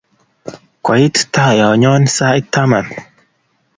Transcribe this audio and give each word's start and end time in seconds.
Koit 0.85 1.15
tayonnyo 1.33 1.93
sait 2.15 2.45
taman 2.53 2.87